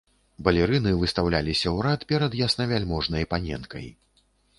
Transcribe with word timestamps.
Балерыны 0.45 0.93
выстаўляліся 1.01 1.63
ў 1.63 1.77
рад 1.87 2.01
перад 2.11 2.37
яснавяльможнай 2.45 3.29
паненкай. 3.35 3.85